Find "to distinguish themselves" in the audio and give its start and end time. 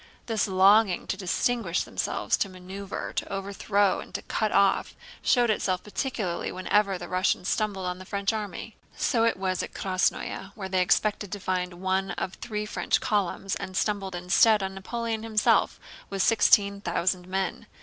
1.05-2.35